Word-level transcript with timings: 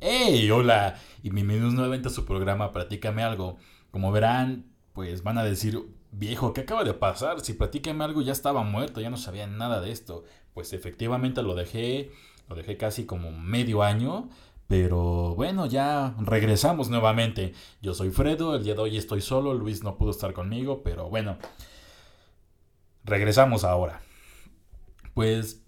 ¡Hey! 0.00 0.48
Hola 0.52 0.96
y 1.24 1.30
bienvenidos 1.30 1.74
nuevamente 1.74 2.06
a 2.06 2.12
su 2.12 2.24
programa 2.24 2.70
Platícame 2.70 3.24
algo. 3.24 3.56
Como 3.90 4.12
verán, 4.12 4.66
pues 4.92 5.24
van 5.24 5.38
a 5.38 5.42
decir, 5.42 5.76
viejo, 6.12 6.52
¿qué 6.52 6.60
acaba 6.60 6.84
de 6.84 6.94
pasar? 6.94 7.40
Si 7.40 7.54
Platícame 7.54 8.04
algo 8.04 8.22
ya 8.22 8.30
estaba 8.30 8.62
muerto, 8.62 9.00
ya 9.00 9.10
no 9.10 9.16
sabía 9.16 9.48
nada 9.48 9.80
de 9.80 9.90
esto. 9.90 10.22
Pues 10.54 10.72
efectivamente 10.72 11.42
lo 11.42 11.56
dejé, 11.56 12.12
lo 12.48 12.54
dejé 12.54 12.76
casi 12.76 13.06
como 13.06 13.32
medio 13.32 13.82
año. 13.82 14.28
Pero 14.68 15.34
bueno, 15.34 15.66
ya 15.66 16.14
regresamos 16.20 16.90
nuevamente. 16.90 17.54
Yo 17.82 17.92
soy 17.92 18.10
Fredo, 18.10 18.54
el 18.54 18.62
día 18.62 18.74
de 18.74 18.80
hoy 18.82 18.96
estoy 18.96 19.20
solo, 19.20 19.52
Luis 19.52 19.82
no 19.82 19.98
pudo 19.98 20.12
estar 20.12 20.32
conmigo, 20.32 20.82
pero 20.84 21.08
bueno, 21.08 21.38
regresamos 23.02 23.64
ahora. 23.64 24.00
Pues 25.14 25.64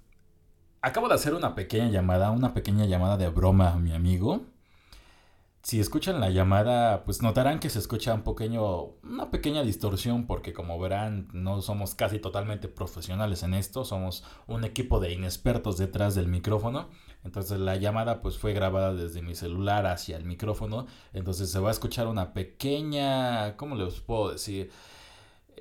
acabo 0.82 1.08
de 1.08 1.14
hacer 1.14 1.34
una 1.34 1.54
pequeña 1.54 1.88
llamada, 1.88 2.30
una 2.30 2.54
pequeña 2.54 2.86
llamada 2.86 3.16
de 3.16 3.28
broma 3.28 3.72
a 3.72 3.76
mi 3.76 3.92
amigo. 3.92 4.42
Si 5.62 5.78
escuchan 5.78 6.20
la 6.20 6.30
llamada, 6.30 7.04
pues 7.04 7.20
notarán 7.20 7.60
que 7.60 7.68
se 7.68 7.78
escucha 7.78 8.14
un 8.14 8.22
pequeño, 8.22 8.94
una 9.02 9.30
pequeña 9.30 9.62
distorsión 9.62 10.26
porque 10.26 10.54
como 10.54 10.78
verán 10.78 11.28
no 11.34 11.60
somos 11.60 11.94
casi 11.94 12.18
totalmente 12.18 12.66
profesionales 12.68 13.42
en 13.42 13.52
esto, 13.52 13.84
somos 13.84 14.24
un 14.46 14.64
equipo 14.64 15.00
de 15.00 15.12
inexpertos 15.12 15.76
detrás 15.76 16.14
del 16.14 16.28
micrófono. 16.28 16.88
Entonces 17.24 17.60
la 17.60 17.76
llamada 17.76 18.22
pues 18.22 18.38
fue 18.38 18.54
grabada 18.54 18.94
desde 18.94 19.20
mi 19.20 19.34
celular 19.34 19.84
hacia 19.84 20.16
el 20.16 20.24
micrófono, 20.24 20.86
entonces 21.12 21.50
se 21.50 21.58
va 21.60 21.68
a 21.68 21.72
escuchar 21.72 22.06
una 22.06 22.32
pequeña, 22.32 23.58
¿cómo 23.58 23.74
les 23.74 24.00
puedo 24.00 24.32
decir? 24.32 24.70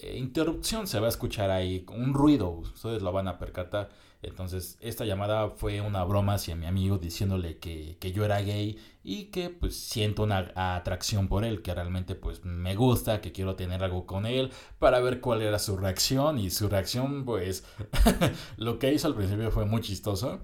Eh, 0.01 0.17
interrupción 0.17 0.87
se 0.87 0.99
va 0.99 1.07
a 1.07 1.09
escuchar 1.09 1.51
ahí, 1.51 1.85
un 1.89 2.13
ruido, 2.13 2.49
ustedes 2.49 3.01
lo 3.01 3.11
van 3.11 3.27
a 3.27 3.37
percatar. 3.37 3.89
Entonces, 4.21 4.77
esta 4.81 5.05
llamada 5.05 5.49
fue 5.51 5.79
una 5.79 6.03
broma 6.03 6.33
hacia 6.33 6.55
mi 6.55 6.65
amigo 6.65 6.97
diciéndole 6.97 7.57
que, 7.57 7.97
yo 8.13 8.25
era 8.25 8.41
gay 8.41 8.77
y 9.01 9.25
que 9.25 9.49
pues 9.49 9.77
siento 9.77 10.23
una 10.23 10.51
atracción 10.55 11.29
por 11.29 11.45
él, 11.45 11.61
que 11.61 11.73
realmente 11.73 12.15
pues 12.15 12.43
me 12.43 12.75
gusta, 12.75 13.21
que 13.21 13.31
quiero 13.31 13.55
tener 13.55 13.81
algo 13.83 14.05
con 14.05 14.25
él 14.25 14.51
para 14.77 14.99
ver 14.99 15.21
cuál 15.21 15.41
era 15.41 15.57
su 15.57 15.77
reacción 15.77 16.37
y 16.37 16.49
su 16.49 16.67
reacción 16.67 17.23
pues 17.23 17.63
lo 18.57 18.77
que 18.77 18.93
hizo 18.93 19.07
al 19.07 19.15
principio 19.15 19.51
fue 19.51 19.65
muy 19.65 19.81
chistoso. 19.81 20.41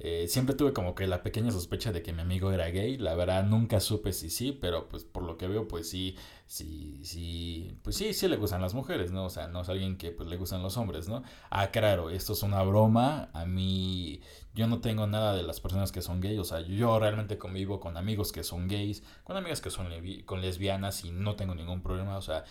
Eh, 0.00 0.28
siempre 0.28 0.54
tuve 0.54 0.72
como 0.72 0.94
que 0.94 1.08
la 1.08 1.24
pequeña 1.24 1.50
sospecha 1.50 1.90
de 1.90 2.02
que 2.02 2.12
mi 2.12 2.20
amigo 2.20 2.52
era 2.52 2.68
gay. 2.68 2.96
La 2.98 3.14
verdad 3.14 3.44
nunca 3.44 3.80
supe 3.80 4.12
si 4.12 4.30
sí, 4.30 4.52
pero 4.52 4.88
pues 4.88 5.04
por 5.04 5.24
lo 5.24 5.36
que 5.36 5.48
veo 5.48 5.66
pues 5.66 5.90
sí, 5.90 6.16
sí, 6.46 7.00
sí, 7.04 7.76
pues 7.82 7.96
sí, 7.96 8.14
sí 8.14 8.28
le 8.28 8.36
gustan 8.36 8.62
las 8.62 8.74
mujeres, 8.74 9.10
¿no? 9.10 9.24
O 9.24 9.30
sea, 9.30 9.48
no 9.48 9.62
es 9.62 9.68
alguien 9.68 9.98
que 9.98 10.12
pues 10.12 10.28
le 10.28 10.36
gustan 10.36 10.62
los 10.62 10.76
hombres, 10.76 11.08
¿no? 11.08 11.22
Ah, 11.50 11.70
claro, 11.72 12.10
esto 12.10 12.32
es 12.34 12.42
una 12.44 12.62
broma. 12.62 13.30
A 13.32 13.44
mí 13.44 14.20
yo 14.54 14.68
no 14.68 14.80
tengo 14.80 15.06
nada 15.08 15.34
de 15.34 15.42
las 15.42 15.60
personas 15.60 15.90
que 15.90 16.00
son 16.00 16.20
gays. 16.20 16.38
O 16.38 16.44
sea, 16.44 16.60
yo 16.60 16.98
realmente 17.00 17.36
convivo 17.38 17.80
con 17.80 17.96
amigos 17.96 18.30
que 18.30 18.44
son 18.44 18.68
gays, 18.68 19.02
con 19.24 19.36
amigas 19.36 19.60
que 19.60 19.70
son 19.70 19.88
con 20.26 20.40
lesbianas 20.40 21.04
y 21.04 21.10
no 21.10 21.34
tengo 21.34 21.54
ningún 21.56 21.82
problema. 21.82 22.16
O 22.18 22.22
sea, 22.22 22.44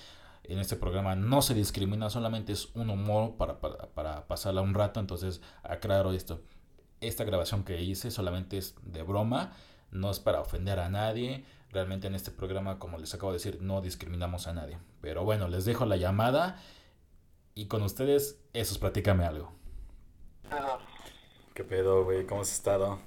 en 0.43 0.59
este 0.59 0.75
programa 0.75 1.15
no 1.15 1.41
se 1.41 1.53
discrimina, 1.53 2.09
solamente 2.09 2.53
es 2.53 2.69
un 2.75 2.89
humor 2.89 3.35
para, 3.37 3.59
para, 3.61 3.89
para 3.93 4.27
pasarla 4.27 4.61
un 4.61 4.73
rato. 4.73 4.99
Entonces, 4.99 5.41
aclaro 5.63 6.11
esto 6.11 6.41
esta 7.01 7.23
grabación 7.23 7.63
que 7.63 7.81
hice 7.81 8.11
solamente 8.11 8.57
es 8.57 8.75
de 8.83 9.03
broma, 9.03 9.53
no 9.91 10.11
es 10.11 10.19
para 10.19 10.41
ofender 10.41 10.79
a 10.79 10.89
nadie. 10.89 11.45
Realmente 11.71 12.07
en 12.07 12.15
este 12.15 12.31
programa, 12.31 12.79
como 12.79 12.97
les 12.97 13.13
acabo 13.13 13.31
de 13.31 13.37
decir, 13.37 13.61
no 13.61 13.81
discriminamos 13.81 14.47
a 14.47 14.53
nadie. 14.53 14.77
Pero 15.01 15.23
bueno, 15.23 15.47
les 15.47 15.65
dejo 15.65 15.85
la 15.85 15.97
llamada 15.97 16.61
y 17.55 17.65
con 17.67 17.81
ustedes, 17.83 18.39
eso 18.53 18.73
es 18.73 18.77
Platícame 18.77 19.25
algo. 19.25 19.51
¿Qué 21.53 21.63
pedo, 21.63 22.03
güey? 22.03 22.25
¿Cómo 22.25 22.41
has 22.41 22.53
estado? 22.53 22.99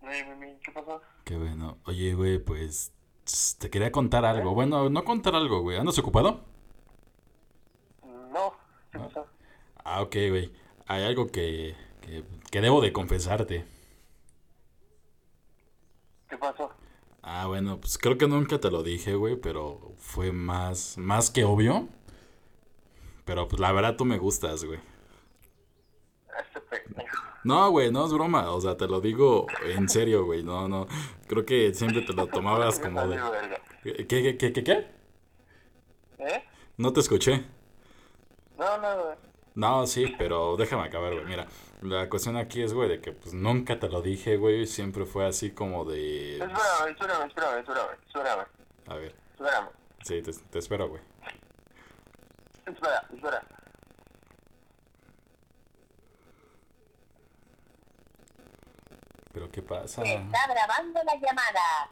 ¿Qué 0.00 0.72
pasó? 0.72 1.00
Qué 1.24 1.36
bueno. 1.36 1.78
Oye, 1.84 2.14
güey, 2.14 2.38
pues 2.38 2.92
te 3.58 3.70
quería 3.70 3.92
contar 3.92 4.24
algo. 4.24 4.54
Bueno, 4.54 4.88
no 4.88 5.04
contar 5.04 5.34
algo, 5.34 5.60
güey. 5.60 5.78
¿Andas 5.78 5.98
ocupado? 5.98 6.40
No, 8.02 8.54
¿qué 8.90 8.98
pasó? 8.98 9.26
Ah, 9.84 10.02
ok, 10.02 10.16
güey. 10.30 10.52
Hay 10.86 11.04
algo 11.04 11.28
que 11.28 11.76
que, 12.50 12.60
debo 12.60 12.80
de 12.80 12.92
confesarte. 12.92 13.64
¿Qué 16.28 16.36
pasó? 16.36 16.70
Ah, 17.22 17.46
bueno, 17.46 17.80
pues 17.80 17.98
creo 17.98 18.18
que 18.18 18.26
nunca 18.26 18.58
te 18.58 18.70
lo 18.70 18.82
dije, 18.82 19.14
güey, 19.14 19.36
pero 19.36 19.92
fue 19.98 20.32
más, 20.32 20.96
más 20.98 21.30
que 21.30 21.44
obvio. 21.44 21.88
Pero 23.24 23.46
pues 23.46 23.60
la 23.60 23.72
verdad 23.72 23.96
tú 23.96 24.04
me 24.04 24.18
gustas, 24.18 24.64
güey. 24.64 24.80
Este 26.38 26.60
no, 27.44 27.70
güey, 27.70 27.90
no 27.90 28.06
es 28.06 28.12
broma. 28.12 28.50
O 28.50 28.60
sea, 28.60 28.76
te 28.76 28.86
lo 28.86 29.00
digo 29.00 29.46
en 29.64 29.88
serio, 29.88 30.24
güey. 30.24 30.42
No, 30.42 30.68
no. 30.68 30.86
Creo 31.26 31.44
que 31.44 31.72
siempre 31.74 32.02
te 32.02 32.12
lo 32.12 32.26
tomabas 32.26 32.78
como 32.80 33.06
de. 33.06 33.20
¿Qué, 33.82 34.06
qué, 34.06 34.36
qué, 34.36 34.52
qué, 34.52 34.64
qué? 34.64 34.86
¿Eh? 36.18 36.44
No 36.76 36.92
te 36.92 37.00
escuché. 37.00 37.44
No, 38.58 38.78
no, 38.78 39.04
güey. 39.04 39.29
No, 39.60 39.86
sí, 39.86 40.14
pero 40.16 40.56
déjame 40.56 40.84
acabar, 40.84 41.12
güey. 41.12 41.26
Mira, 41.26 41.46
la 41.82 42.08
cuestión 42.08 42.38
aquí 42.38 42.62
es, 42.62 42.72
güey, 42.72 42.88
de 42.88 43.02
que 43.02 43.12
pues 43.12 43.34
nunca 43.34 43.78
te 43.78 43.90
lo 43.90 44.00
dije, 44.00 44.38
güey. 44.38 44.66
Siempre 44.66 45.04
fue 45.04 45.26
así 45.26 45.50
como 45.50 45.84
de. 45.84 46.38
Espérame, 46.38 46.88
espérame, 46.88 47.26
espérame, 47.26 47.58
espérame, 47.58 47.98
espérame. 48.06 48.46
A 48.86 48.94
ver. 48.94 49.14
Espérame. 49.32 49.68
Sí, 50.02 50.22
te, 50.22 50.32
te 50.32 50.58
espero, 50.58 50.88
güey. 50.88 51.02
Espera, 52.64 53.06
espera. 53.12 53.42
¿Pero 59.34 59.50
qué 59.50 59.60
pasa? 59.60 60.02
está 60.04 60.46
grabando 60.48 61.00
la 61.04 61.14
llamada. 61.16 61.90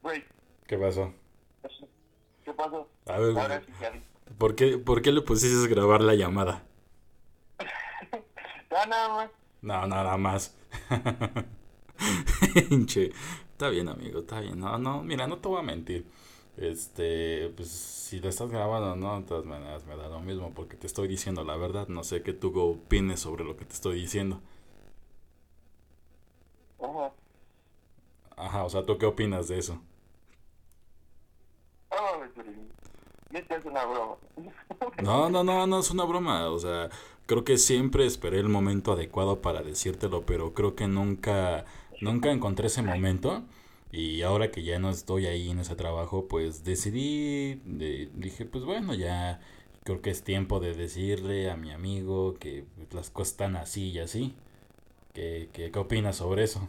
Güey. 0.00 0.24
¿Qué 0.66 0.78
pasó? 0.78 1.12
¿Qué 2.42 2.52
pasó? 2.54 2.88
A 3.06 3.18
ver, 3.18 3.64
¿por 4.38 4.54
qué, 4.54 4.78
¿por 4.78 5.02
qué 5.02 5.12
le 5.12 5.20
pusiste 5.22 5.68
grabar 5.68 6.00
la 6.00 6.14
llamada? 6.14 6.64
no, 8.70 8.86
nada 8.86 9.08
más. 9.08 9.30
No, 9.62 9.86
nada 9.86 10.16
más. 10.16 10.54
está 13.52 13.68
bien, 13.68 13.88
amigo, 13.88 14.20
está 14.20 14.40
bien. 14.40 14.58
No, 14.58 14.78
no, 14.78 15.02
mira, 15.02 15.26
no 15.26 15.38
te 15.38 15.48
voy 15.48 15.60
a 15.60 15.62
mentir. 15.62 16.06
Este, 16.56 17.50
pues 17.56 17.68
si 17.70 18.20
lo 18.20 18.28
estás 18.28 18.50
grabando, 18.50 18.96
no, 18.96 19.20
de 19.20 19.26
todas 19.26 19.44
maneras 19.44 19.84
me 19.86 19.96
da 19.96 20.08
lo 20.08 20.20
mismo 20.20 20.52
porque 20.54 20.76
te 20.76 20.86
estoy 20.86 21.08
diciendo 21.08 21.44
la 21.44 21.56
verdad. 21.56 21.88
No 21.88 22.04
sé 22.04 22.22
qué 22.22 22.32
tú 22.32 22.58
opines 22.58 23.20
sobre 23.20 23.44
lo 23.44 23.56
que 23.56 23.64
te 23.64 23.74
estoy 23.74 24.00
diciendo. 24.00 24.40
Ajá. 26.78 27.12
Ajá, 28.36 28.64
o 28.64 28.70
sea, 28.70 28.84
¿tú 28.86 28.96
qué 28.98 29.06
opinas 29.06 29.48
de 29.48 29.58
eso? 29.58 29.80
Es 33.38 33.64
una 33.64 33.84
broma. 33.84 34.16
No, 35.02 35.30
no, 35.30 35.44
no, 35.44 35.66
no 35.66 35.78
es 35.80 35.90
una 35.90 36.04
broma. 36.04 36.48
O 36.50 36.58
sea, 36.58 36.90
creo 37.26 37.44
que 37.44 37.58
siempre 37.58 38.06
esperé 38.06 38.38
el 38.38 38.48
momento 38.48 38.92
adecuado 38.92 39.40
para 39.40 39.62
decírtelo, 39.62 40.22
pero 40.22 40.54
creo 40.54 40.74
que 40.74 40.86
nunca, 40.86 41.64
nunca 42.00 42.30
encontré 42.30 42.66
ese 42.68 42.82
momento. 42.82 43.42
Y 43.92 44.22
ahora 44.22 44.50
que 44.50 44.62
ya 44.64 44.78
no 44.78 44.90
estoy 44.90 45.26
ahí 45.26 45.50
en 45.50 45.60
ese 45.60 45.76
trabajo, 45.76 46.26
pues 46.28 46.64
decidí, 46.64 47.60
dije, 48.14 48.44
pues 48.44 48.64
bueno, 48.64 48.94
ya 48.94 49.40
creo 49.84 50.02
que 50.02 50.10
es 50.10 50.24
tiempo 50.24 50.60
de 50.60 50.74
decirle 50.74 51.50
a 51.50 51.56
mi 51.56 51.70
amigo 51.72 52.34
que 52.34 52.64
las 52.92 53.10
cosas 53.10 53.32
están 53.32 53.56
así 53.56 53.90
y 53.90 54.00
así. 54.00 54.34
¿Qué, 55.12 55.48
qué, 55.52 55.70
qué 55.70 55.78
opinas 55.78 56.16
sobre 56.16 56.44
eso? 56.44 56.68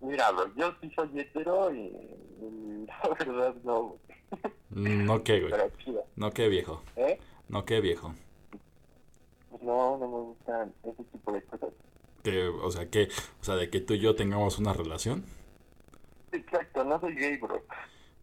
Mira, 0.00 0.30
yo 0.56 0.74
sí 0.80 0.90
soy 0.94 1.18
hetero 1.18 1.74
y, 1.74 1.90
la 2.86 3.08
verdad 3.18 3.54
no. 3.64 3.96
No 4.70 5.22
qué, 5.22 5.40
güey. 5.40 5.52
No 6.16 6.32
qué 6.32 6.48
viejo. 6.48 6.82
¿Eh? 6.96 7.18
No 7.48 7.64
qué 7.64 7.80
viejo. 7.80 8.14
No, 9.62 9.96
no 9.98 10.08
me 10.08 10.18
gustan 10.18 10.74
ese 10.82 11.04
tipo 11.04 11.32
de 11.32 11.42
cosas. 11.42 11.70
Que, 12.22 12.48
o 12.48 12.70
sea, 12.70 12.90
que, 12.90 13.08
o 13.40 13.44
sea, 13.44 13.56
de 13.56 13.70
que 13.70 13.80
tú 13.80 13.94
y 13.94 14.00
yo 14.00 14.14
tengamos 14.14 14.58
una 14.58 14.72
relación. 14.72 15.24
Exacto, 16.32 16.84
no 16.84 17.00
soy 17.00 17.14
gay, 17.14 17.36
bro. 17.36 17.62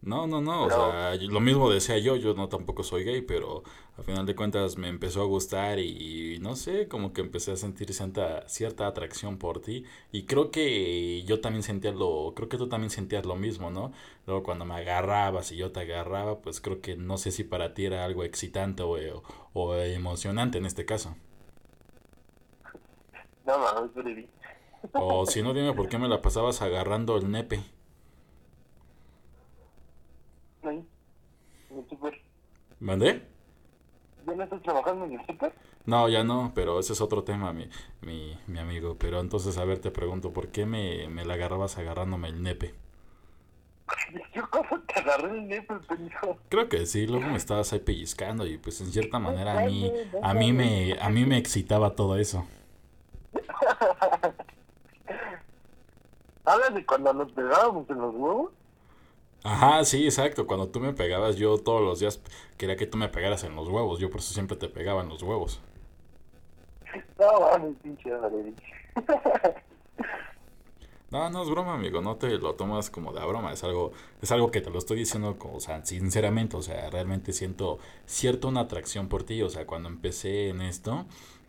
No, 0.04 0.26
no, 0.26 0.42
no, 0.42 0.64
o 0.64 0.70
sea, 0.70 1.16
lo 1.16 1.40
mismo 1.40 1.70
decía 1.70 2.00
yo, 2.00 2.16
yo 2.16 2.34
no 2.34 2.50
tampoco 2.50 2.82
soy 2.82 3.04
gay, 3.04 3.22
pero 3.22 3.62
a 3.98 4.02
final 4.02 4.26
de 4.26 4.36
cuentas 4.36 4.76
me 4.76 4.88
empezó 4.88 5.22
a 5.22 5.26
gustar 5.26 5.78
y, 5.78 6.40
no 6.40 6.56
sé, 6.56 6.88
como 6.88 7.14
que 7.14 7.22
empecé 7.22 7.52
a 7.52 7.56
sentir 7.56 7.94
cierta, 7.94 8.48
cierta 8.50 8.88
atracción 8.88 9.38
por 9.38 9.62
ti 9.62 9.86
y 10.12 10.26
creo 10.26 10.50
que 10.50 11.22
yo 11.24 11.40
también 11.40 11.62
sentía 11.62 11.92
lo, 11.92 12.34
creo 12.36 12.50
que 12.50 12.58
tú 12.58 12.68
también 12.68 12.90
sentías 12.90 13.28
lo 13.28 13.36
mismo, 13.36 13.70
¿no? 13.70 13.92
Luego 14.26 14.42
cuando 14.42 14.66
me 14.66 14.74
agarrabas 14.74 15.52
y 15.52 15.58
yo 15.58 15.72
te 15.72 15.82
agarraba, 15.82 16.40
pues 16.42 16.62
creo 16.62 16.82
que 16.82 16.96
no 16.96 17.18
sé 17.20 17.30
si 17.30 17.44
para 17.44 17.76
ti 17.76 17.86
era 17.86 18.04
algo 18.04 18.24
excitante 18.24 18.82
o, 18.82 18.98
o, 19.54 19.76
emocionante 19.76 20.58
en 20.58 20.66
este 20.66 20.84
caso. 20.84 21.16
No, 23.46 23.58
no, 23.58 23.82
no, 23.82 23.92
O 24.94 25.26
si 25.28 25.44
no, 25.44 25.54
dime 25.54 25.74
por 25.74 25.90
qué 25.90 26.00
me 26.00 26.08
la 26.08 26.22
pasabas 26.24 26.62
agarrando 26.64 27.18
el 27.18 27.30
nepe. 27.30 27.62
¿Mandé? 32.80 33.22
¿Ya 34.26 34.36
no 34.36 34.44
estás 34.44 34.62
trabajando 34.62 35.06
en 35.06 35.20
el 35.20 35.26
súper? 35.26 35.54
No, 35.86 36.08
ya 36.10 36.24
no, 36.24 36.52
pero 36.54 36.80
ese 36.80 36.94
es 36.94 37.02
otro 37.02 37.24
tema, 37.24 37.54
mi, 37.54 37.68
mi, 38.02 38.38
mi 38.48 38.60
amigo. 38.60 38.96
Pero 38.98 39.20
entonces, 39.20 39.58
a 39.58 39.66
ver, 39.66 39.80
te 39.80 39.92
pregunto, 39.92 40.32
¿por 40.32 40.50
qué 40.50 40.66
me, 40.66 41.08
me 41.10 41.26
la 41.26 41.34
agarrabas 41.36 41.78
agarrándome 41.78 42.30
el 42.30 42.44
nepe? 42.44 42.74
Yo 44.34 44.50
cómo 44.50 44.80
te 44.82 45.00
agarré 45.00 45.32
el 45.32 45.48
nepe, 45.48 45.76
pendejo. 45.88 46.38
Creo 46.50 46.70
que 46.70 46.86
sí, 46.86 47.08
luego 47.08 47.28
me 47.28 47.38
estabas 47.38 47.72
ahí 47.74 47.80
pellizcando 47.80 48.46
y 48.46 48.58
pues 48.58 48.80
en 48.82 48.92
cierta 48.92 49.20
manera 49.20 49.60
a 49.60 49.66
mí, 49.66 49.92
a 50.22 50.34
mí 50.34 50.54
me, 50.54 50.98
a 51.00 51.10
mí 51.10 51.26
me 51.26 51.38
excitaba 51.38 51.96
todo 51.96 52.18
eso. 52.18 52.46
¿Hablas 56.46 56.74
de 56.74 56.86
cuando 56.86 57.14
nos 57.14 57.32
pegábamos 57.32 57.90
en 57.90 57.98
los 57.98 58.14
huevos? 58.16 58.52
Ajá, 59.44 59.84
sí, 59.86 60.06
exacto. 60.06 60.48
Cuando 60.48 60.70
tú 60.70 60.80
me 60.80 60.94
pegabas, 60.94 61.36
yo 61.36 61.58
todos 61.60 61.82
los 61.82 62.00
días 62.00 62.22
quería 62.58 62.76
que 62.76 62.88
tú 62.88 62.98
me 62.98 63.10
pegaras 63.10 63.44
en 63.44 63.56
los 63.56 63.68
huevos. 63.70 64.00
Yo 64.00 64.10
por 64.10 64.20
eso 64.20 64.34
siempre 64.34 64.58
te 64.58 64.68
pegaba 64.70 65.02
en 65.04 65.10
los 65.10 65.22
huevos. 65.24 65.62
No, 67.20 67.76
pinche. 67.84 68.10
No, 71.12 71.30
no 71.30 71.44
es 71.44 71.50
broma, 71.50 71.74
amigo. 71.76 72.02
No 72.02 72.16
te 72.18 72.30
lo 72.38 72.56
tomas 72.56 72.90
como 72.90 73.12
de 73.14 73.20
a 73.20 73.26
broma. 73.26 73.52
Es 73.52 73.64
algo, 73.64 73.92
es 74.22 74.32
algo 74.32 74.50
que 74.52 74.62
te 74.62 74.70
lo 74.70 74.78
estoy 74.80 75.00
diciendo, 75.00 75.38
como, 75.38 75.56
o 75.58 75.60
sea, 75.60 75.84
sinceramente. 75.86 76.56
O 76.58 76.62
sea, 76.62 76.90
realmente 76.90 77.34
siento 77.34 77.80
cierta 78.06 78.48
una 78.48 78.62
atracción 78.62 79.10
por 79.10 79.24
ti. 79.24 79.42
O 79.42 79.50
sea, 79.50 79.68
cuando 79.68 79.90
empecé 79.90 80.50
en 80.50 80.62
esto, 80.62 81.06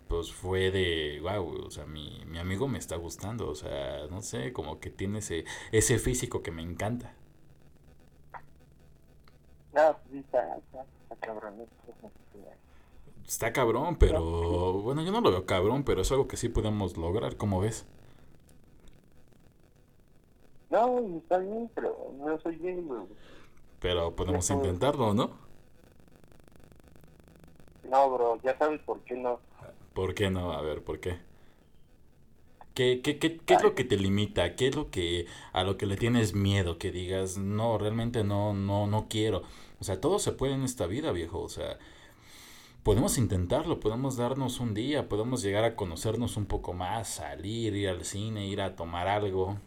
pues 0.08 0.32
fue 0.32 0.70
de, 0.72 1.20
wow, 1.22 1.66
o 1.66 1.70
sea, 1.70 1.86
mi, 1.86 2.24
mi 2.26 2.38
amigo 2.38 2.66
me 2.68 2.78
está 2.78 2.96
gustando. 2.96 3.48
O 3.48 3.54
sea, 3.54 4.06
no 4.10 4.20
sé, 4.22 4.52
como 4.52 4.80
que 4.80 4.90
tiene 4.90 5.20
ese, 5.20 5.44
ese 5.72 5.98
físico 5.98 6.42
que 6.42 6.50
me 6.50 6.62
encanta. 6.62 7.14
No, 9.72 9.96
sí, 10.10 10.18
está, 10.18 10.56
está, 10.56 10.84
está 11.02 11.16
cabrón. 11.16 11.66
Está 13.26 13.52
cabrón, 13.52 13.96
pero 13.96 14.74
bueno, 14.82 15.02
yo 15.02 15.12
no 15.12 15.20
lo 15.20 15.30
veo 15.30 15.46
cabrón, 15.46 15.84
pero 15.84 16.02
es 16.02 16.10
algo 16.10 16.28
que 16.28 16.36
sí 16.36 16.48
podemos 16.48 16.96
lograr, 16.96 17.36
¿cómo 17.36 17.60
ves? 17.60 17.86
No, 20.70 20.98
está 21.18 21.38
bien, 21.38 21.70
pero 21.74 22.12
no 22.18 22.38
soy 22.40 22.56
güey. 22.58 23.02
Pero 23.80 24.14
podemos 24.14 24.48
intentarlo, 24.50 25.14
¿no? 25.14 25.30
No, 27.84 28.10
bro, 28.10 28.40
ya 28.42 28.56
sabes 28.58 28.80
por 28.82 29.00
qué 29.00 29.14
no. 29.14 29.40
¿Por 29.92 30.14
qué 30.14 30.30
no? 30.30 30.52
A 30.52 30.62
ver, 30.62 30.82
¿por 30.82 31.00
qué? 31.00 31.18
¿Qué, 32.74 33.00
qué, 33.02 33.18
qué, 33.18 33.38
qué 33.38 33.54
es 33.54 33.62
lo 33.62 33.74
que 33.74 33.84
te 33.84 33.96
limita? 33.98 34.56
¿Qué 34.56 34.68
es 34.68 34.76
lo 34.76 34.90
que 34.90 35.26
a 35.52 35.62
lo 35.64 35.76
que 35.76 35.86
le 35.86 35.96
tienes 35.96 36.34
miedo? 36.34 36.78
Que 36.78 36.90
digas, 36.90 37.36
no, 37.38 37.76
realmente 37.78 38.24
no, 38.24 38.54
no, 38.54 38.86
no 38.86 39.08
quiero. 39.08 39.42
O 39.80 39.84
sea, 39.84 40.00
todo 40.00 40.18
se 40.18 40.32
puede 40.32 40.54
en 40.54 40.62
esta 40.62 40.86
vida, 40.86 41.12
viejo. 41.12 41.40
O 41.40 41.48
sea, 41.50 41.78
podemos 42.82 43.18
intentarlo, 43.18 43.80
podemos 43.80 44.16
darnos 44.16 44.60
un 44.60 44.74
día, 44.74 45.08
podemos 45.08 45.42
llegar 45.42 45.64
a 45.64 45.76
conocernos 45.76 46.36
un 46.36 46.46
poco 46.46 46.72
más, 46.72 47.08
salir, 47.08 47.74
ir 47.76 47.88
al 47.88 48.04
cine, 48.04 48.46
ir 48.46 48.60
a 48.62 48.76
tomar 48.76 49.08
algo. 49.08 49.58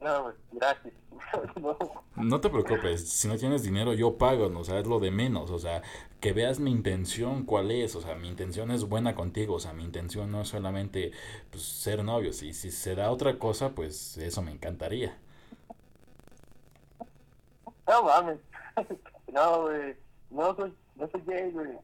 No, 0.00 0.22
güey, 0.22 0.34
gracias. 0.52 0.94
no. 1.60 1.76
No 2.16 2.40
te 2.40 2.50
preocupes, 2.50 3.08
si 3.08 3.28
no 3.28 3.36
tienes 3.36 3.62
dinero 3.62 3.92
yo 3.94 4.18
pago, 4.18 4.46
o 4.46 4.64
sea, 4.64 4.78
es 4.78 4.86
lo 4.86 4.98
de 4.98 5.10
menos, 5.10 5.50
o 5.50 5.58
sea, 5.58 5.82
que 6.20 6.32
veas 6.32 6.58
mi 6.58 6.70
intención 6.70 7.44
cuál 7.44 7.70
es, 7.70 7.94
o 7.96 8.00
sea, 8.00 8.14
mi 8.14 8.28
intención 8.28 8.70
es 8.70 8.84
buena 8.84 9.14
contigo, 9.14 9.54
o 9.54 9.60
sea, 9.60 9.72
mi 9.72 9.84
intención 9.84 10.30
no 10.30 10.42
es 10.42 10.48
solamente 10.48 11.12
pues, 11.50 11.62
ser 11.62 12.04
novios, 12.04 12.42
y 12.42 12.52
si 12.52 12.70
se 12.70 12.94
da 12.94 13.10
otra 13.10 13.38
cosa, 13.38 13.70
pues 13.70 14.18
eso 14.18 14.42
me 14.42 14.52
encantaría. 14.52 15.16
No 17.86 18.02
mames. 18.04 18.38
No, 19.32 19.62
güey. 19.62 19.94
No 20.30 20.56
soy, 20.56 20.74
no 20.96 21.08
soy 21.08 21.22
gay, 21.24 21.52
güey. 21.52 21.78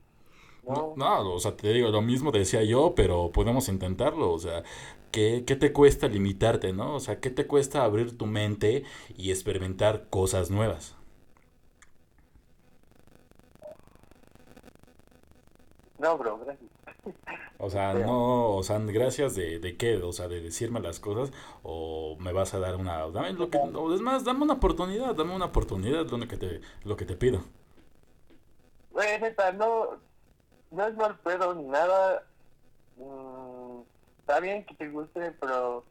No, 0.66 0.96
No. 0.96 1.34
o 1.34 1.38
sea, 1.40 1.56
te 1.56 1.72
digo, 1.72 1.90
lo 1.90 2.02
mismo 2.02 2.32
decía 2.32 2.62
yo, 2.64 2.94
pero 2.94 3.30
podemos 3.32 3.68
intentarlo, 3.68 4.32
o 4.32 4.38
sea, 4.38 4.62
¿qué, 5.12 5.44
qué 5.46 5.56
te 5.56 5.72
cuesta 5.72 6.08
limitarte, 6.08 6.72
no? 6.72 6.94
O 6.96 7.00
sea, 7.00 7.20
¿qué 7.20 7.30
te 7.30 7.46
cuesta 7.46 7.84
abrir 7.84 8.16
tu 8.18 8.26
mente 8.26 8.84
y 9.16 9.30
experimentar 9.30 10.08
cosas 10.10 10.50
nuevas? 10.50 10.96
No, 15.98 16.16
bro, 16.18 16.38
gracias. 16.38 16.70
O 17.58 17.70
sea, 17.70 17.94
no, 17.94 18.56
o 18.56 18.62
sea, 18.62 18.78
gracias 18.80 19.34
de, 19.34 19.58
de 19.58 19.76
qué, 19.78 19.96
o 19.96 20.12
sea, 20.12 20.28
de 20.28 20.40
decirme 20.42 20.80
las 20.80 21.00
cosas, 21.00 21.32
o 21.62 22.16
me 22.20 22.32
vas 22.32 22.52
a 22.54 22.58
dar 22.58 22.76
una, 22.76 23.08
dame 23.10 23.32
lo 23.32 23.48
que, 23.50 23.58
o 23.58 23.94
es 23.94 24.00
más, 24.02 24.24
dame 24.24 24.42
una 24.44 24.54
oportunidad, 24.54 25.14
dame 25.14 25.34
una 25.34 25.46
oportunidad, 25.46 26.06
lo 26.10 26.28
que 26.28 26.36
te, 26.36 26.60
lo 26.84 26.96
que 26.96 27.06
te 27.06 27.16
pido. 27.16 27.44
Güey, 28.90 29.18
neta, 29.20 29.52
no, 29.52 30.00
no 30.76 30.87
es 30.87 30.96
mal 30.96 31.19
pedo 31.20 31.55
ni 31.55 31.64
nada. 31.64 32.23
Mm, 32.96 33.81
está 34.20 34.40
bien 34.40 34.64
que 34.64 34.75
te 34.75 34.88
guste, 34.88 35.32
pero 35.40 35.84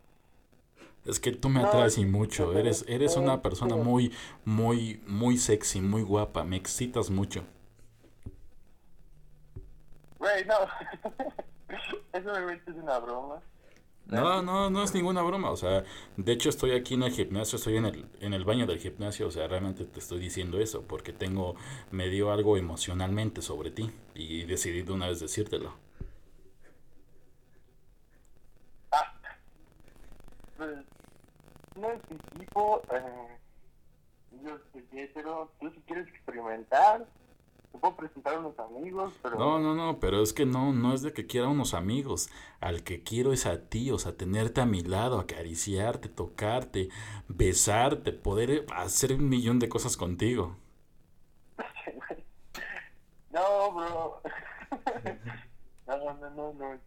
Es 1.05 1.19
que 1.19 1.31
tú 1.31 1.49
me 1.49 1.61
atraes 1.61 1.97
y 1.97 2.05
mucho, 2.05 2.53
eres, 2.57 2.85
eres 2.87 3.15
una 3.15 3.41
persona 3.41 3.75
muy, 3.75 4.13
muy, 4.45 5.01
muy 5.07 5.37
sexy, 5.37 5.81
muy 5.81 6.01
guapa, 6.03 6.43
me 6.43 6.55
excitas 6.55 7.09
mucho. 7.09 7.43
güey, 10.19 10.45
no. 10.45 10.55
Eso 12.13 12.31
obviamente 12.31 12.71
es 12.71 12.77
una 12.77 12.99
broma. 12.99 13.41
No, 14.07 14.41
no, 14.43 14.69
no 14.69 14.83
es 14.83 14.93
ninguna 14.93 15.23
broma, 15.23 15.49
o 15.49 15.57
sea, 15.57 15.83
de 16.15 16.31
hecho 16.31 16.49
estoy 16.49 16.71
aquí 16.71 16.93
en 16.93 17.03
el 17.03 17.11
gimnasio, 17.11 17.57
estoy 17.57 17.77
en 17.77 17.85
el, 17.85 18.05
en 18.19 18.33
el 18.33 18.45
baño 18.45 18.67
del 18.67 18.79
gimnasio, 18.79 19.27
o 19.27 19.31
sea, 19.31 19.47
realmente 19.47 19.83
te 19.85 19.99
estoy 19.99 20.19
diciendo 20.19 20.59
eso, 20.59 20.83
porque 20.83 21.11
tengo, 21.11 21.55
me 21.89 22.07
dio 22.09 22.31
algo 22.31 22.55
emocionalmente 22.55 23.41
sobre 23.41 23.71
ti, 23.71 23.89
y 24.13 24.43
decidí 24.43 24.83
de 24.83 24.91
una 24.91 25.07
vez 25.07 25.19
decírtelo. 25.19 25.73
Pues, 30.57 30.77
no 31.75 31.91
es 31.91 31.99
mi 32.09 32.39
tipo. 32.39 32.81
Eh, 32.91 33.37
yo 34.43 34.57
soy 34.71 34.85
hetero. 34.93 35.51
Tú 35.59 35.69
si 35.71 35.81
quieres 35.81 36.07
experimentar, 36.07 37.05
te 37.75 37.79
puedo 37.81 37.95
presentar 37.95 38.35
a 38.35 38.39
unos 38.39 38.57
amigos, 38.59 39.13
pero. 39.21 39.37
No, 39.37 39.59
no, 39.59 39.75
no, 39.75 39.99
pero 39.99 40.21
es 40.21 40.33
que 40.33 40.45
no, 40.45 40.73
no 40.73 40.93
es 40.93 41.01
de 41.01 41.13
que 41.13 41.27
quiera 41.27 41.47
unos 41.47 41.73
amigos. 41.73 42.29
Al 42.59 42.83
que 42.83 43.03
quiero 43.03 43.33
es 43.33 43.45
a 43.45 43.69
ti, 43.69 43.91
o 43.91 43.99
sea, 43.99 44.15
tenerte 44.17 44.61
a 44.61 44.65
mi 44.65 44.81
lado, 44.81 45.19
acariciarte, 45.19 46.09
tocarte, 46.09 46.89
besarte, 47.27 48.11
poder 48.13 48.65
hacer 48.73 49.13
un 49.13 49.29
millón 49.29 49.59
de 49.59 49.69
cosas 49.69 49.97
contigo. 49.97 50.57
No, 53.31 53.71
bro. 53.71 54.21
no, 55.87 55.97
no, 55.97 56.29
no, 56.31 56.53
no. 56.53 56.79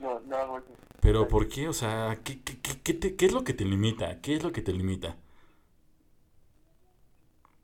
No, 0.00 0.20
no 0.20 0.36
hago 0.36 0.58
eso. 0.58 0.66
Pero 1.00 1.28
¿por 1.28 1.48
qué? 1.48 1.68
O 1.68 1.72
sea, 1.72 2.20
¿qué, 2.24 2.42
qué, 2.42 2.58
qué, 2.60 2.80
qué 2.82 2.94
te- 2.94 3.16
qué 3.16 3.26
es 3.26 3.32
lo 3.32 3.44
que 3.44 3.54
te 3.54 3.64
limita? 3.64 4.20
¿Qué 4.20 4.34
es 4.36 4.42
lo 4.42 4.52
que 4.52 4.62
te 4.62 4.72
limita? 4.72 5.16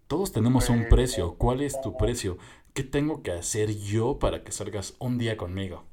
Todos 0.08 0.32
tenemos 0.32 0.70
un 0.70 0.88
precio. 0.88 1.34
¿Cuál 1.34 1.60
es 1.60 1.78
tu 1.82 1.96
precio? 1.98 2.38
¿Qué 2.72 2.82
tengo 2.82 3.22
que 3.22 3.30
hacer 3.32 3.76
yo 3.76 4.18
para 4.18 4.42
que 4.42 4.52
salgas 4.52 4.96
un 4.98 5.18
día 5.18 5.36
conmigo? 5.36 5.84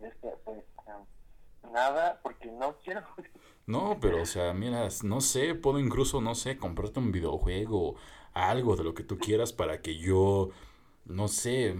Es 0.00 0.14
que, 0.14 0.28
pues, 0.44 0.64
um, 0.86 1.72
nada, 1.72 2.20
porque 2.22 2.50
no 2.50 2.74
quiero. 2.82 3.02
No, 3.66 3.98
pero 4.00 4.22
o 4.22 4.26
sea, 4.26 4.54
mira, 4.54 4.88
no 5.02 5.20
sé, 5.20 5.54
puedo 5.54 5.78
incluso, 5.78 6.22
no 6.22 6.34
sé, 6.34 6.56
comprarte 6.56 7.00
un 7.00 7.12
videojuego, 7.12 7.96
algo 8.32 8.76
de 8.76 8.84
lo 8.84 8.94
que 8.94 9.02
tú 9.04 9.18
quieras 9.18 9.52
para 9.52 9.82
que 9.82 9.98
yo, 9.98 10.48
no 11.04 11.28
sé, 11.28 11.76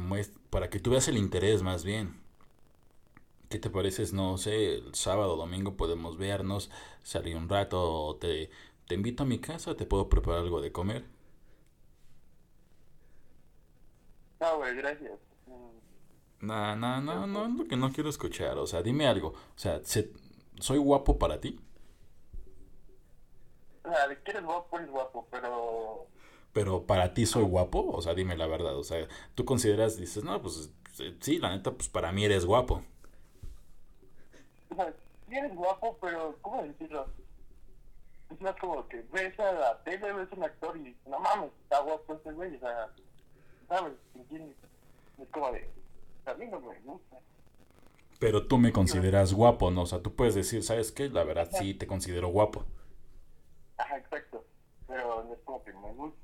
para 0.50 0.68
que 0.68 0.80
tú 0.80 0.90
veas 0.90 1.09
el 1.09 1.16
interés 1.16 1.62
más 1.62 1.85
bien. 1.85 2.21
¿Qué 3.49 3.59
te 3.59 3.71
pareces? 3.71 4.12
No 4.12 4.37
sé, 4.37 4.75
el 4.75 4.95
sábado 4.95 5.33
o 5.35 5.37
domingo 5.37 5.76
podemos 5.76 6.18
vernos, 6.18 6.71
salir 7.02 7.35
un 7.37 7.49
rato, 7.49 7.80
o 8.04 8.16
te, 8.16 8.50
te 8.88 8.97
invito 8.97 9.23
a 9.23 9.26
mi 9.26 9.38
casa, 9.40 9.76
te 9.76 9.87
puedo 9.87 10.09
preparar 10.09 10.40
algo 10.42 10.61
de 10.61 10.73
comer. 10.73 11.04
No, 14.40 14.57
güey, 14.59 14.75
gracias. 14.76 15.18
No, 16.40 16.76
no, 16.76 17.00
no, 17.00 17.26
no 17.26 17.47
es 17.47 17.52
lo 17.54 17.66
que 17.66 17.76
no 17.76 17.92
quiero 17.92 18.11
escuchar, 18.11 18.59
o 18.59 18.66
sea, 18.66 18.83
dime 18.83 19.07
algo, 19.09 19.28
o 19.30 19.35
sea, 19.59 19.80
se- 19.85 20.12
¿soy 20.61 20.78
guapo 20.78 21.18
para 21.18 21.40
ti? 21.40 21.59
O 23.85 23.88
sea, 23.90 24.07
de 24.09 24.23
que 24.23 24.30
eres 24.30 24.45
guapo, 24.45 24.76
eres 24.78 24.90
guapo, 24.90 25.26
pero. 25.30 26.07
Pero 26.52 26.87
para 26.87 27.14
ti 27.14 27.26
soy 27.26 27.45
guapo, 27.45 27.87
o 27.92 28.02
sea, 28.02 28.14
dime 28.14 28.37
la 28.37 28.47
verdad, 28.47 28.76
o 28.76 28.83
sea, 28.85 29.07
tú 29.35 29.45
consideras, 29.45 29.97
dices, 29.97 30.25
no, 30.25 30.40
pues 30.42 30.71
sí, 31.21 31.38
la 31.38 31.50
neta, 31.50 31.73
pues 31.73 31.88
para 31.88 32.11
mí 32.12 32.25
eres 32.25 32.45
guapo. 32.45 32.83
O 34.71 34.75
sea, 34.75 34.92
sí 35.28 35.37
eres 35.37 35.54
guapo, 35.54 35.99
pero. 36.00 36.38
¿Cómo 36.40 36.62
decirlo? 36.62 37.07
Es 38.30 38.40
más 38.40 38.56
como 38.56 38.87
que 38.88 39.02
ves 39.12 39.38
a 39.40 39.52
la 39.52 39.82
tele, 39.85 40.12
ves 40.12 40.32
a 40.32 40.37
un 40.37 40.44
actor 40.44 40.76
y 40.76 40.97
no 41.06 41.18
mames, 41.18 41.50
está 41.62 41.80
guapo 41.80 42.14
ese 42.14 42.32
güey, 42.32 42.56
o 42.56 42.61
sea. 42.61 42.90
¿Sabes? 43.68 43.94
¿Entiendes? 44.14 44.56
Es 45.18 45.28
como 45.30 45.50
de. 45.52 45.68
A 46.26 46.35
mí 46.35 46.47
no 46.47 46.61
me 46.61 46.78
gusta. 46.80 47.16
Pero 48.18 48.47
tú 48.47 48.58
me 48.58 48.73
consideras 48.73 49.32
guapo, 49.32 49.70
¿no? 49.70 49.82
O 49.82 49.87
sea, 49.87 50.02
tú 50.02 50.14
puedes 50.14 50.35
decir, 50.35 50.62
¿sabes 50.62 50.90
qué? 50.92 51.08
La 51.08 51.25
verdad 51.25 51.49
sí 51.52 51.75
te 51.75 51.87
considero 51.87 52.28
guapo. 52.28 52.64
Ajá, 53.76 53.97
exacto. 53.97 54.44
pero 54.87 55.25
no 55.25 55.32
es 55.32 55.40
como 55.44 55.62
que 55.62 55.73
me 55.73 55.92
gusta. 55.92 56.18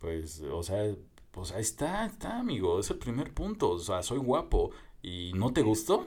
Pues, 0.00 0.42
o 0.42 0.62
sea, 0.62 0.94
pues 1.32 1.52
ahí 1.52 1.62
está, 1.62 2.06
está, 2.06 2.38
amigo. 2.38 2.78
Es 2.78 2.90
el 2.90 2.98
primer 2.98 3.34
punto. 3.34 3.70
O 3.70 3.78
sea, 3.78 4.02
soy 4.02 4.18
guapo. 4.18 4.70
¿Y 5.02 5.32
no 5.34 5.52
te 5.52 5.62
gustó? 5.62 6.06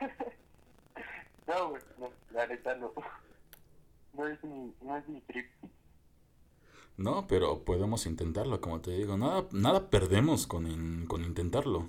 No, 1.46 1.68
güey, 1.68 1.82
no, 1.98 2.10
la 2.30 2.46
neta 2.46 2.74
no. 2.76 2.90
No 4.14 4.26
es 4.26 4.42
mi, 4.42 4.74
no 4.80 4.96
es 4.96 5.06
mi 5.08 5.20
trip. 5.20 5.46
No, 6.96 7.26
pero 7.28 7.64
podemos 7.64 8.04
intentarlo, 8.06 8.60
como 8.60 8.80
te 8.80 8.90
digo. 8.92 9.16
Nada, 9.16 9.46
nada 9.52 9.90
perdemos 9.90 10.46
con, 10.48 10.66
in- 10.66 11.06
con 11.06 11.22
intentarlo. 11.24 11.88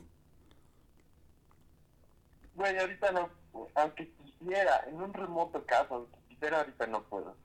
Güey, 2.55 2.75
ahorita 2.79 3.11
no, 3.11 3.29
aunque 3.75 4.11
quisiera, 4.15 4.83
en 4.89 4.95
un 4.99 5.13
remoto 5.13 5.63
caso, 5.65 5.93
aunque 5.95 6.17
quisiera, 6.27 6.59
ahorita 6.61 6.87
no 6.87 7.03
puedo. 7.03 7.37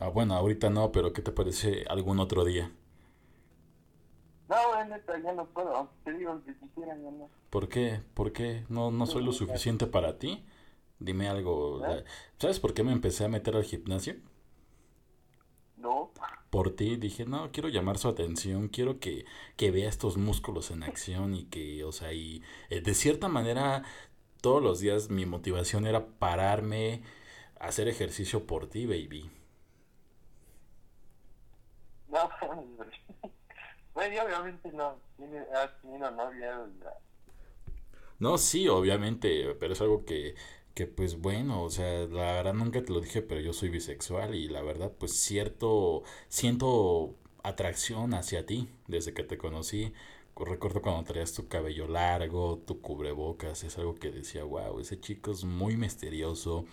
Ah, 0.00 0.08
bueno, 0.08 0.34
ahorita 0.34 0.70
no, 0.70 0.90
pero 0.92 1.12
¿qué 1.12 1.22
te 1.22 1.30
parece 1.32 1.84
algún 1.88 2.20
otro 2.20 2.44
día? 2.44 2.72
No, 4.48 4.56
güey, 4.72 4.88
neta, 4.88 5.16
ya 5.20 5.32
no 5.32 5.46
puedo, 5.46 5.76
aunque 5.76 5.94
te 6.04 6.12
digo 6.14 6.42
que 6.44 6.56
quisiera, 6.58 6.96
ya 6.96 7.10
no. 7.10 7.30
¿Por 7.50 7.68
qué? 7.68 8.00
¿Por 8.14 8.32
qué? 8.32 8.64
¿No, 8.68 8.90
no 8.90 9.06
soy 9.06 9.24
lo 9.24 9.32
suficiente 9.32 9.86
para 9.86 10.18
ti? 10.18 10.44
Dime 10.98 11.28
algo. 11.28 11.84
¿Eh? 11.86 12.04
¿Sabes 12.38 12.60
por 12.60 12.74
qué 12.74 12.82
me 12.84 12.92
empecé 12.92 13.24
a 13.24 13.28
meter 13.28 13.56
al 13.56 13.64
gimnasio? 13.64 14.16
No, 15.76 16.12
Por 16.50 16.70
ti 16.76 16.96
dije, 16.96 17.26
no, 17.26 17.50
quiero 17.52 17.68
llamar 17.68 17.98
su 17.98 18.08
atención, 18.08 18.68
quiero 18.68 19.00
que, 19.00 19.26
que 19.56 19.70
vea 19.70 19.88
estos 19.88 20.16
músculos 20.16 20.70
en 20.70 20.82
acción 20.82 21.34
y 21.34 21.44
que, 21.44 21.84
o 21.84 21.92
sea, 21.92 22.12
y 22.14 22.42
eh, 22.70 22.80
de 22.80 22.94
cierta 22.94 23.28
manera 23.28 23.84
todos 24.42 24.62
los 24.62 24.80
días 24.80 25.10
mi 25.10 25.26
motivación 25.26 25.86
era 25.86 26.06
pararme, 26.18 27.02
hacer 27.60 27.88
ejercicio 27.88 28.46
por 28.46 28.68
ti, 28.68 28.86
baby. 28.86 29.30
no. 32.08 32.30
Güey, 33.94 34.16
obviamente 34.18 34.70
no. 34.72 35.00
Tiene, 35.16 35.40
has 35.52 35.80
tenido 35.80 36.10
novia, 36.12 36.66
No, 38.18 38.36
sí, 38.38 38.68
obviamente, 38.68 39.54
pero 39.60 39.72
es 39.74 39.80
algo 39.80 40.04
que, 40.04 40.34
que 40.74 40.86
pues 40.86 41.20
bueno, 41.20 41.62
o 41.64 41.70
sea, 41.70 42.06
la 42.06 42.32
verdad 42.34 42.54
nunca 42.54 42.82
te 42.84 42.92
lo 42.92 43.00
dije, 43.00 43.22
pero 43.22 43.40
yo 43.40 43.52
soy 43.52 43.68
bisexual 43.70 44.34
y 44.34 44.48
la 44.48 44.62
verdad 44.62 44.92
pues 44.98 45.12
cierto, 45.12 46.02
siento 46.28 47.16
atracción 47.42 48.14
hacia 48.14 48.46
ti 48.46 48.68
desde 48.86 49.14
que 49.14 49.24
te 49.24 49.38
conocí. 49.38 49.92
Recuerdo 50.36 50.82
cuando 50.82 51.02
traías 51.04 51.32
tu 51.34 51.48
cabello 51.48 51.88
largo, 51.88 52.58
tu 52.64 52.80
cubrebocas, 52.80 53.64
es 53.64 53.76
algo 53.78 53.96
que 53.96 54.10
decía, 54.12 54.44
wow, 54.44 54.78
ese 54.80 55.00
chico 55.00 55.32
es 55.32 55.44
muy 55.44 55.76
misterioso, 55.76 56.64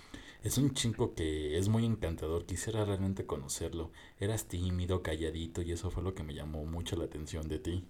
es 0.44 0.58
un 0.60 0.74
chico 0.76 1.16
que 1.16 1.58
es 1.58 1.68
muy 1.68 1.84
encantador, 1.86 2.46
quisiera 2.46 2.86
realmente 2.86 3.26
conocerlo. 3.26 3.92
Eras 4.20 4.46
tímido, 4.46 5.02
calladito 5.02 5.62
y 5.64 5.72
eso 5.72 5.90
fue 5.92 6.04
lo 6.04 6.14
que 6.14 6.24
me 6.24 6.36
llamó 6.36 6.64
mucho 6.66 6.96
la 6.96 7.06
atención 7.06 7.48
de 7.48 7.58
ti. 7.60 7.88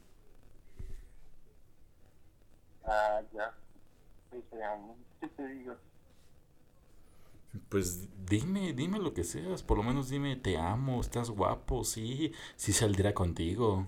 ah, 2.85 3.21
ya. 3.33 3.53
Sí, 4.31 4.43
se 4.49 4.57
llama. 4.57 4.95
¿Qué 5.19 5.27
te? 5.29 5.77
Pues 7.69 8.09
dime, 8.25 8.73
dime 8.73 8.99
lo 8.99 9.13
que 9.13 9.23
seas, 9.23 9.63
por 9.63 9.77
lo 9.77 9.83
menos 9.83 10.09
dime, 10.09 10.35
te 10.35 10.57
amo, 10.57 10.99
estás 11.01 11.29
guapo, 11.29 11.83
sí, 11.83 12.33
sí 12.55 12.73
saldrá 12.73 13.13
contigo. 13.13 13.87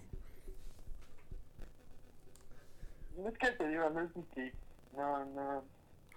No 3.18 3.30
es 3.30 3.38
que 3.38 3.52
te 3.52 3.68
digo, 3.68 3.90
no 3.90 4.02
es 4.02 4.16
mi 4.16 4.24
trip. 4.24 4.54
No, 4.96 5.26
no. 5.26 5.64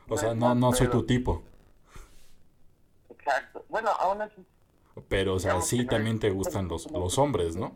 O 0.09 0.17
sea, 0.17 0.35
no, 0.35 0.55
no 0.55 0.73
soy 0.73 0.89
tu 0.89 1.05
tipo, 1.05 1.43
Exacto. 3.11 3.65
Bueno, 3.69 3.91
aún 4.01 4.23
así. 4.23 4.45
pero 5.09 5.35
o 5.35 5.39
sea, 5.39 5.61
sí 5.61 5.87
también 5.87 6.19
te 6.19 6.31
gustan 6.31 6.69
los, 6.69 6.91
los 6.91 7.19
hombres, 7.19 7.57
¿no? 7.57 7.75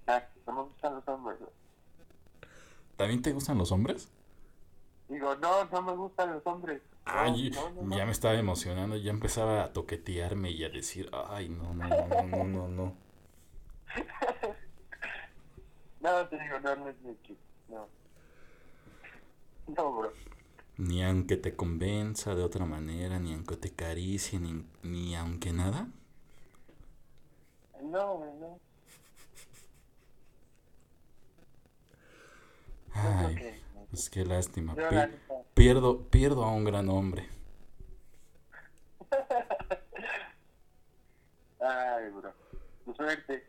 Exacto, 0.00 0.40
no 0.46 0.52
me 0.54 0.62
gustan 0.62 0.94
los 0.94 1.08
hombres. 1.08 1.38
¿También 2.96 3.22
te 3.22 3.32
gustan 3.32 3.58
los 3.58 3.72
hombres? 3.72 4.08
Digo, 5.08 5.34
no, 5.36 5.64
no 5.66 5.82
me 5.82 5.92
gustan 5.96 6.32
los 6.32 6.46
hombres. 6.46 6.82
Ay, 7.04 7.50
no, 7.50 7.70
no, 7.70 7.82
no. 7.82 7.96
ya 7.96 8.06
me 8.06 8.12
estaba 8.12 8.34
emocionando, 8.34 8.96
ya 8.96 9.10
empezaba 9.10 9.64
a 9.64 9.72
toquetearme 9.72 10.50
y 10.50 10.64
a 10.64 10.70
decir, 10.70 11.10
ay, 11.12 11.48
no, 11.48 11.74
no, 11.74 11.86
no, 11.88 12.22
no, 12.24 12.44
no, 12.44 12.68
no. 12.68 12.96
No, 16.00 16.26
te 16.28 16.38
digo, 16.38 16.60
no, 16.60 16.76
no 16.76 16.88
es 16.88 17.00
mi 17.02 17.14
trip. 17.16 17.38
No. 17.68 17.88
No, 19.66 19.92
bro. 19.92 20.12
Ni 20.76 21.04
aunque 21.04 21.36
te 21.36 21.54
convenza 21.54 22.34
de 22.34 22.42
otra 22.42 22.64
manera, 22.66 23.18
ni 23.18 23.32
aunque 23.34 23.56
te 23.56 23.68
acaricie, 23.68 24.40
ni, 24.40 24.64
ni 24.82 25.14
aunque 25.14 25.52
nada. 25.52 25.88
No, 27.82 28.16
güey, 28.16 28.32
no. 28.40 28.58
Yo 32.94 33.34
creo 33.34 33.54
Que- 33.94 33.96
pues 33.96 34.10
qué 34.10 34.24
lástima. 34.24 34.74
Pi- 34.74 35.14
pierdo, 35.54 36.02
pierdo 36.08 36.44
a 36.44 36.50
un 36.52 36.64
gran 36.64 36.88
hombre. 36.88 37.28
Ay, 41.60 42.10
bro. 42.10 42.32
Suerte. 42.96 43.44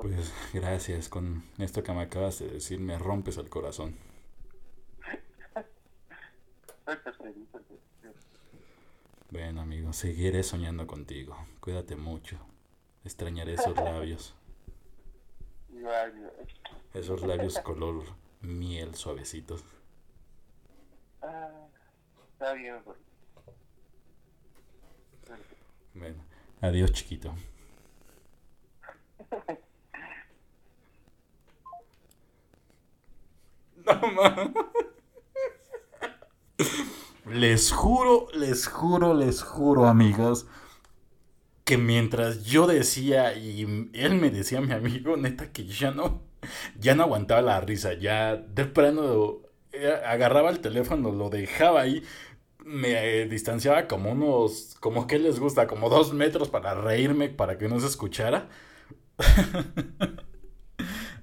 Pues 0.00 0.32
gracias, 0.52 1.08
con 1.08 1.44
esto 1.58 1.82
que 1.82 1.92
me 1.92 2.02
acabas 2.02 2.38
de 2.38 2.48
decir 2.48 2.78
me 2.80 2.96
rompes 2.98 3.36
el 3.38 3.48
corazón. 3.48 3.96
Bueno, 9.30 9.62
amigo, 9.62 9.92
seguiré 9.92 10.42
soñando 10.42 10.86
contigo. 10.86 11.36
Cuídate 11.60 11.96
mucho. 11.96 12.38
Extrañaré 13.04 13.54
esos 13.54 13.76
labios. 13.76 14.34
Esos 16.94 17.20
labios 17.22 17.58
color 17.58 18.04
miel 18.44 18.94
suavecitos. 18.94 19.64
Ah, 21.22 21.68
está 22.32 22.52
bien. 22.52 22.82
Suerte. 25.26 25.56
Bueno, 25.94 26.24
adiós, 26.60 26.92
chiquito. 26.92 27.34
No 33.86 34.00
mames. 34.12 34.50
Les 37.26 37.72
juro, 37.72 38.28
les 38.34 38.66
juro, 38.66 39.14
les 39.14 39.42
juro, 39.42 39.86
amigos, 39.86 40.46
que 41.64 41.78
mientras 41.78 42.44
yo 42.44 42.66
decía 42.66 43.34
y 43.36 43.62
él 43.94 44.14
me 44.16 44.30
decía, 44.30 44.60
mi 44.60 44.72
amigo, 44.72 45.16
neta 45.16 45.50
que 45.52 45.66
ya 45.66 45.90
no, 45.90 46.22
ya 46.78 46.94
no 46.94 47.04
aguantaba 47.04 47.42
la 47.42 47.60
risa, 47.60 47.94
ya 47.94 48.36
de 48.36 48.64
plano 48.64 49.42
agarraba 50.06 50.50
el 50.50 50.60
teléfono, 50.60 51.12
lo 51.12 51.30
dejaba 51.30 51.82
ahí, 51.82 52.02
me 52.64 53.22
eh, 53.22 53.26
distanciaba 53.26 53.86
como 53.86 54.12
unos, 54.12 54.76
como 54.80 55.06
que 55.06 55.18
les 55.18 55.38
gusta, 55.40 55.66
como 55.66 55.88
dos 55.88 56.12
metros 56.12 56.48
para 56.48 56.74
reírme, 56.74 57.28
para 57.28 57.58
que 57.58 57.68
no 57.68 57.80
se 57.80 57.86
escuchara. 57.86 58.48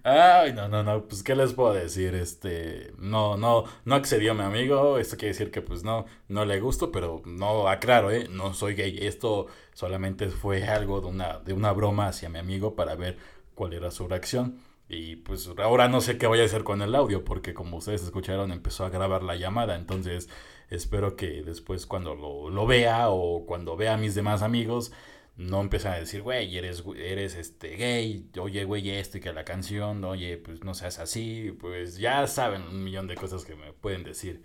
Ay, 0.04 0.54
no, 0.54 0.68
no, 0.68 0.82
no, 0.84 1.08
pues 1.08 1.22
qué 1.22 1.36
les 1.36 1.54
puedo 1.54 1.74
decir, 1.74 2.16
este, 2.16 2.92
no, 2.98 3.38
no, 3.38 3.66
no 3.86 3.96
accedió 3.96 4.34
mi 4.34 4.42
amigo, 4.42 4.98
esto 4.98 5.16
quiere 5.16 5.34
decir 5.34 5.52
que 5.52 5.62
pues 5.62 5.84
no, 5.84 6.06
no 6.28 6.44
le 6.46 6.60
gusto, 6.60 6.92
pero 6.92 7.22
no, 7.26 7.68
aclaro, 7.68 8.10
eh, 8.10 8.28
no 8.28 8.56
soy 8.56 8.74
gay, 8.74 8.98
esto 9.02 9.46
solamente 9.74 10.30
fue 10.30 10.64
algo 10.64 11.02
de 11.02 11.08
una, 11.08 11.40
de 11.40 11.54
una 11.54 11.72
broma 11.72 12.08
hacia 12.08 12.30
mi 12.30 12.40
amigo 12.40 12.76
para 12.76 12.96
ver 12.96 13.18
cuál 13.54 13.74
era 13.74 13.92
su 13.92 14.08
reacción. 14.08 14.60
Y 14.94 15.16
pues 15.16 15.50
ahora 15.58 15.88
no 15.88 16.02
sé 16.02 16.18
qué 16.18 16.28
voy 16.28 16.42
a 16.42 16.44
hacer 16.44 16.66
con 16.66 16.82
el 16.82 16.96
audio, 16.96 17.24
porque 17.24 17.54
como 17.54 17.78
ustedes 17.78 18.04
escucharon 18.04 18.52
empezó 18.52 18.84
a 18.84 18.90
grabar 18.90 19.24
la 19.24 19.38
llamada, 19.38 19.76
entonces 19.78 20.28
espero 20.70 21.16
que 21.16 21.44
después 21.44 21.86
cuando 21.86 22.14
lo, 22.14 22.50
lo 22.50 22.66
vea 22.68 23.10
o 23.10 23.46
cuando 23.46 23.78
vea 23.78 23.94
a 23.94 23.98
mis 23.98 24.16
demás 24.16 24.42
amigos, 24.42 24.92
no 25.38 25.62
empiezan 25.62 25.94
a 25.94 26.00
decir, 26.00 26.22
güey, 26.24 26.58
eres, 26.58 26.84
eres 26.98 27.36
este 27.36 27.78
gay, 27.78 28.30
oye, 28.38 28.66
güey, 28.66 28.90
esto 28.90 29.18
y 29.18 29.22
que 29.22 29.32
la 29.32 29.46
canción, 29.46 30.04
oye, 30.04 30.38
pues 30.38 30.64
no 30.66 30.74
seas 30.74 31.00
así, 31.00 31.56
pues 31.60 31.98
ya 31.98 32.28
saben 32.28 32.64
un 32.64 32.84
millón 32.84 33.08
de 33.08 33.16
cosas 33.16 33.46
que 33.46 33.56
me 33.56 33.72
pueden 33.74 34.04
decir. 34.04 34.44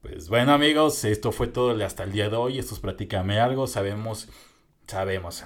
Pues 0.00 0.28
bueno, 0.30 0.52
amigos, 0.52 1.04
esto 1.04 1.30
fue 1.32 1.48
todo 1.48 1.72
hasta 1.84 2.04
el 2.04 2.12
día 2.12 2.28
de 2.30 2.36
hoy. 2.36 2.58
Esto 2.58 2.74
es 2.74 2.80
Platícame 2.80 3.38
Algo. 3.40 3.66
Sabemos, 3.66 4.28
sabemos. 4.86 5.44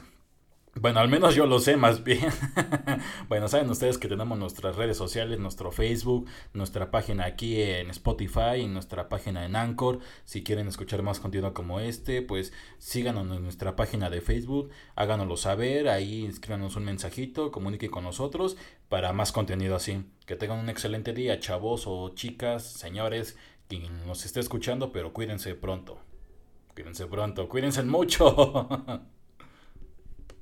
Bueno, 0.79 1.01
al 1.01 1.09
menos 1.09 1.35
yo 1.35 1.47
lo 1.47 1.59
sé 1.59 1.79
más 1.79 2.05
bien. 2.05 2.29
bueno, 3.31 3.49
saben 3.49 3.71
ustedes 3.71 3.97
que 3.97 4.09
tenemos 4.09 4.39
nuestras 4.39 4.77
redes 4.77 4.99
sociales, 4.99 5.39
nuestro 5.39 5.73
Facebook, 5.73 6.29
nuestra 6.53 6.91
página 6.91 7.25
aquí 7.25 7.63
en 7.63 7.89
Spotify 7.89 8.67
nuestra 8.69 9.09
página 9.09 9.47
en 9.47 9.57
Anchor. 9.57 10.01
Si 10.27 10.45
quieren 10.45 10.69
escuchar 10.69 11.03
más 11.03 11.19
contenido 11.19 11.55
como 11.55 11.81
este, 11.81 12.21
pues 12.21 12.53
síganos 12.77 13.27
en 13.35 13.43
nuestra 13.43 13.75
página 13.75 14.11
de 14.11 14.21
Facebook, 14.21 14.71
háganoslo 14.97 15.39
saber, 15.39 15.89
ahí 15.89 16.27
escríbanos 16.27 16.77
un 16.77 16.85
mensajito, 16.85 17.51
comuniquen 17.51 17.91
con 17.91 18.05
nosotros 18.05 18.59
para 18.91 19.15
más 19.15 19.33
contenido 19.33 19.77
así. 19.77 20.05
Que 20.27 20.37
tengan 20.37 20.59
un 20.59 20.69
excelente 20.69 21.15
día, 21.15 21.41
chavos 21.41 21.85
o 21.87 22.11
chicas, 22.11 22.63
señores, 22.65 23.39
quien 23.69 24.07
nos 24.07 24.27
esté 24.27 24.41
escuchando, 24.41 24.93
pero 24.93 25.15
cuídense 25.15 25.55
pronto. 25.55 25.99
Cuídense 26.75 27.07
pronto, 27.07 27.49
cuídense 27.49 27.83
mucho. 27.83 28.69